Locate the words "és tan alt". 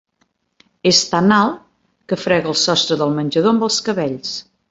0.91-1.59